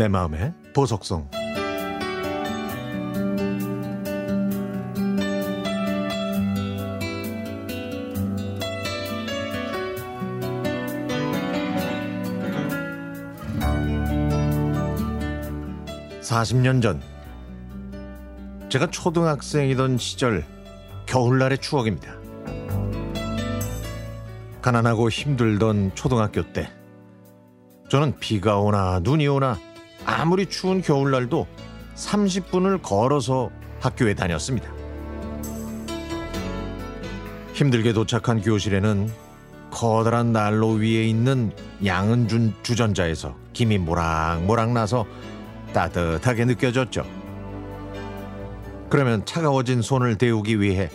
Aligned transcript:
내 0.00 0.08
마음의 0.08 0.54
보석성. 0.72 1.28
(40년) 16.22 16.80
전. 16.80 17.02
제가 18.70 18.86
초등학생이던 18.86 19.98
시절 19.98 20.46
겨울날의 21.04 21.58
추억입니다. 21.58 22.14
가난하고 24.62 25.10
힘들던 25.10 25.94
초등학교 25.94 26.50
때 26.54 26.70
저는 27.90 28.18
비가 28.18 28.58
오나 28.60 29.00
눈이 29.00 29.28
오나 29.28 29.58
아무리 30.04 30.46
추운 30.46 30.82
겨울날도 30.82 31.46
30분을 31.94 32.82
걸어서 32.82 33.50
학교에 33.80 34.14
다녔습니다. 34.14 34.70
힘들게 37.54 37.92
도착한 37.92 38.40
교실에는 38.40 39.10
커다란 39.70 40.32
난로 40.32 40.70
위에 40.72 41.06
있는 41.06 41.52
양은준 41.84 42.54
주전자에서 42.62 43.36
김이 43.52 43.78
모락모락 43.78 44.72
나서 44.72 45.06
따뜻하게 45.72 46.46
느껴졌죠. 46.46 47.04
그러면 48.88 49.24
차가워진 49.24 49.82
손을 49.82 50.18
데우기 50.18 50.60
위해 50.60 50.90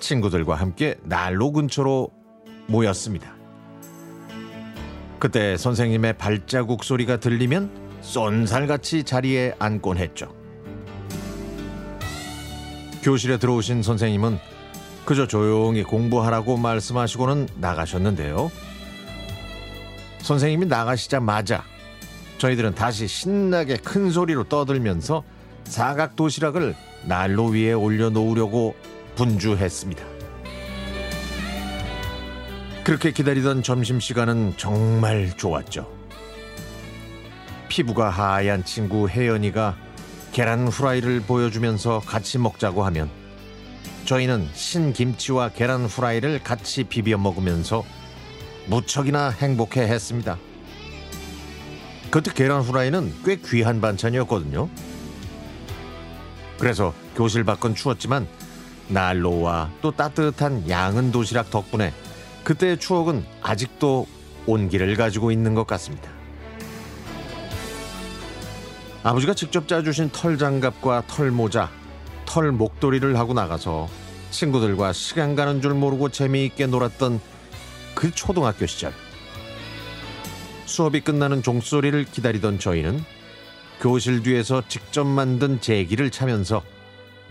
친구들과 0.00 0.54
함께 0.54 0.96
난로 1.02 1.52
근처로 1.52 2.10
모였습니다. 2.68 3.34
그때 5.18 5.56
선생님의 5.56 6.16
발자국 6.16 6.84
소리가 6.84 7.18
들리면 7.18 7.87
쏜살같이 8.00 9.04
자리에 9.04 9.54
앉곤 9.58 9.98
했죠. 9.98 10.34
교실에 13.02 13.38
들어오신 13.38 13.82
선생님은 13.82 14.38
그저 15.04 15.26
조용히 15.26 15.82
공부하라고 15.82 16.56
말씀하시고는 16.56 17.48
나가셨는데요. 17.56 18.50
선생님이 20.20 20.66
나가시자마자 20.66 21.64
저희들은 22.38 22.74
다시 22.74 23.08
신나게 23.08 23.76
큰 23.78 24.10
소리로 24.10 24.44
떠들면서 24.44 25.24
사각 25.64 26.16
도시락을 26.16 26.74
난로 27.04 27.46
위에 27.46 27.72
올려놓으려고 27.72 28.74
분주했습니다. 29.16 30.04
그렇게 32.84 33.12
기다리던 33.12 33.62
점심시간은 33.62 34.54
정말 34.56 35.36
좋았죠. 35.36 35.97
피부가 37.68 38.10
하얀 38.10 38.64
친구 38.64 39.08
혜연이가 39.08 39.76
계란 40.32 40.68
후라이를 40.68 41.20
보여주면서 41.20 42.00
같이 42.00 42.38
먹자고 42.38 42.84
하면 42.86 43.10
저희는 44.04 44.48
신김치와 44.54 45.50
계란 45.50 45.84
후라이를 45.84 46.42
같이 46.42 46.84
비벼 46.84 47.18
먹으면서 47.18 47.84
무척이나 48.66 49.30
행복해 49.30 49.82
했습니다. 49.82 50.38
그때 52.10 52.32
계란 52.32 52.62
후라이는 52.62 53.14
꽤 53.24 53.36
귀한 53.36 53.80
반찬이었거든요. 53.80 54.68
그래서 56.58 56.94
교실 57.14 57.44
밖은 57.44 57.74
추웠지만 57.74 58.26
난로와 58.88 59.70
또 59.82 59.90
따뜻한 59.90 60.68
양은 60.68 61.12
도시락 61.12 61.50
덕분에 61.50 61.92
그때의 62.44 62.78
추억은 62.78 63.24
아직도 63.42 64.06
온기를 64.46 64.96
가지고 64.96 65.30
있는 65.30 65.54
것 65.54 65.66
같습니다. 65.66 66.17
아버지가 69.08 69.32
직접 69.32 69.66
짜주신 69.66 70.10
털 70.10 70.36
장갑과 70.36 71.04
털 71.06 71.30
모자, 71.30 71.70
털 72.26 72.52
목도리를 72.52 73.18
하고 73.18 73.32
나가서 73.32 73.88
친구들과 74.30 74.92
시간 74.92 75.34
가는 75.34 75.62
줄 75.62 75.72
모르고 75.72 76.10
재미있게 76.10 76.66
놀았던 76.66 77.18
그 77.94 78.10
초등학교 78.10 78.66
시절. 78.66 78.92
수업이 80.66 81.00
끝나는 81.00 81.42
종소리를 81.42 82.04
기다리던 82.04 82.58
저희는 82.58 83.00
교실 83.80 84.22
뒤에서 84.22 84.62
직접 84.68 85.06
만든 85.06 85.58
제기를 85.58 86.10
차면서 86.10 86.62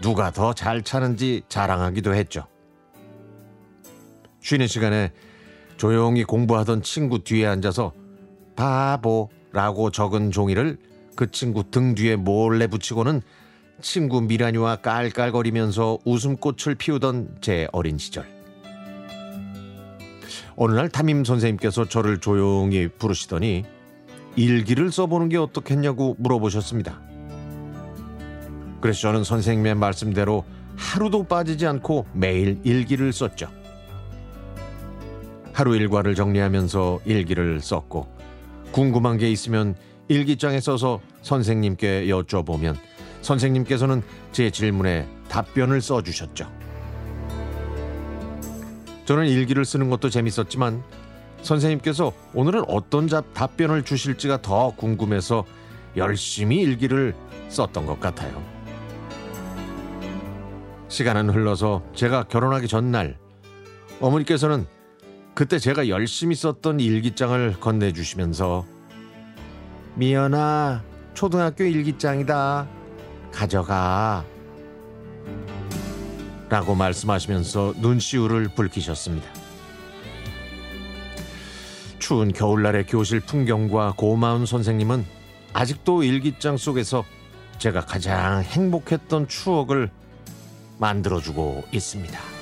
누가 0.00 0.30
더 0.30 0.54
잘 0.54 0.80
차는지 0.80 1.42
자랑하기도 1.50 2.14
했죠. 2.14 2.46
쉬는 4.40 4.66
시간에 4.66 5.12
조용히 5.76 6.24
공부하던 6.24 6.82
친구 6.82 7.22
뒤에 7.22 7.44
앉아서 7.46 7.92
바보라고 8.56 9.90
적은 9.90 10.30
종이를 10.30 10.78
그 11.16 11.30
친구 11.30 11.68
등 11.70 11.94
뒤에 11.94 12.14
몰래 12.16 12.66
붙이고는 12.66 13.22
친구 13.80 14.20
미란이와 14.20 14.76
깔깔거리면서 14.76 15.98
웃음꽃을 16.04 16.76
피우던 16.76 17.38
제 17.40 17.66
어린 17.72 17.98
시절. 17.98 18.26
어느 20.56 20.74
날 20.74 20.88
담임 20.88 21.24
선생님께서 21.24 21.88
저를 21.88 22.18
조용히 22.18 22.88
부르시더니 22.88 23.64
일기를 24.36 24.92
써보는 24.92 25.28
게 25.28 25.36
어떻겠냐고 25.36 26.16
물어보셨습니다. 26.18 27.00
그래서 28.80 29.00
저는 29.00 29.24
선생님의 29.24 29.74
말씀대로 29.74 30.44
하루도 30.76 31.24
빠지지 31.24 31.66
않고 31.66 32.06
매일 32.12 32.60
일기를 32.64 33.12
썼죠. 33.12 33.48
하루 35.52 35.74
일과를 35.74 36.14
정리하면서 36.14 37.00
일기를 37.06 37.60
썼고 37.60 38.06
궁금한 38.72 39.16
게 39.16 39.30
있으면 39.30 39.74
일기장에 40.08 40.60
써서 40.60 41.00
선생님께 41.22 42.06
여쭤보면 42.06 42.76
선생님께서는 43.22 44.02
제 44.32 44.50
질문에 44.50 45.08
답변을 45.28 45.80
써주셨죠. 45.80 46.50
저는 49.04 49.26
일기를 49.26 49.64
쓰는 49.64 49.90
것도 49.90 50.10
재밌었지만 50.10 50.82
선생님께서 51.42 52.12
오늘은 52.34 52.64
어떤 52.68 53.06
답변을 53.06 53.84
주실지가 53.84 54.42
더 54.42 54.70
궁금해서 54.76 55.44
열심히 55.96 56.60
일기를 56.60 57.14
썼던 57.48 57.86
것 57.86 58.00
같아요. 58.00 58.42
시간은 60.88 61.30
흘러서 61.30 61.82
제가 61.94 62.24
결혼하기 62.24 62.68
전날 62.68 63.16
어머니께서는 64.00 64.66
그때 65.34 65.58
제가 65.58 65.88
열심히 65.88 66.34
썼던 66.34 66.80
일기장을 66.80 67.60
건네주시면서 67.60 68.75
미연아 69.96 70.82
초등학교 71.14 71.64
일기장이다 71.64 72.68
가져가 73.32 74.24
라고 76.50 76.74
말씀하시면서 76.74 77.74
눈시울을 77.78 78.48
붉히셨습니다. 78.54 79.26
추운 81.98 82.32
겨울날의 82.32 82.86
교실 82.86 83.20
풍경과 83.20 83.94
고마운 83.96 84.46
선생님은 84.46 85.04
아직도 85.54 86.02
일기장 86.02 86.58
속에서 86.58 87.04
제가 87.58 87.80
가장 87.80 88.42
행복했던 88.42 89.28
추억을 89.28 89.90
만들어주고 90.78 91.64
있습니다. 91.72 92.35